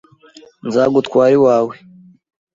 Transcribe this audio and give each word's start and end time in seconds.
Nzagutwara 0.67 1.33
iwawe. 1.37 1.75